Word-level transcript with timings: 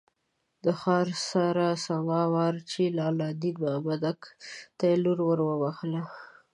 د 0.63 0.65
ښار 0.79 1.07
څړه 1.29 1.69
سما 1.85 2.21
وارچي 2.35 2.85
لال 2.97 3.17
دین 3.41 3.55
مامک 3.63 4.19
ته 4.77 4.83
یې 4.89 4.95
لور 5.03 5.19
ور 5.27 5.39
وبخښله. 5.47 6.03